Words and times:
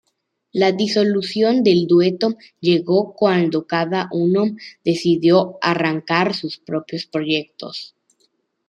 La 0.51 0.71
disolución 0.71 1.63
del 1.63 1.85
dueto 1.85 2.35
llegó 2.59 3.13
cuando 3.13 3.67
cada 3.67 4.09
uno 4.11 4.45
decidió 4.83 5.59
arrancar 5.61 6.33
sus 6.33 6.57
propios 6.57 7.05
proyectos. 7.05 7.95